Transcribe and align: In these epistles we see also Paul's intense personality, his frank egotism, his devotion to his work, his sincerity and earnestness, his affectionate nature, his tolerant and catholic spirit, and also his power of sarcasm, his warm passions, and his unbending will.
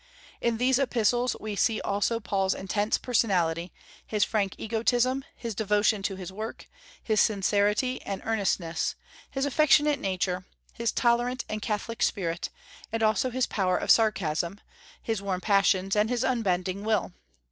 In 0.41 0.57
these 0.57 0.79
epistles 0.79 1.35
we 1.39 1.55
see 1.55 1.79
also 1.81 2.19
Paul's 2.19 2.55
intense 2.55 2.97
personality, 2.97 3.71
his 4.03 4.23
frank 4.23 4.55
egotism, 4.57 5.23
his 5.35 5.53
devotion 5.53 6.01
to 6.01 6.15
his 6.15 6.31
work, 6.33 6.67
his 7.03 7.21
sincerity 7.21 8.01
and 8.01 8.19
earnestness, 8.25 8.95
his 9.29 9.45
affectionate 9.45 9.99
nature, 9.99 10.43
his 10.73 10.91
tolerant 10.91 11.45
and 11.47 11.61
catholic 11.61 12.01
spirit, 12.01 12.49
and 12.91 13.03
also 13.03 13.29
his 13.29 13.45
power 13.45 13.77
of 13.77 13.91
sarcasm, 13.91 14.59
his 15.03 15.21
warm 15.21 15.39
passions, 15.39 15.95
and 15.95 16.09
his 16.09 16.23
unbending 16.23 16.83
will. 16.83 17.13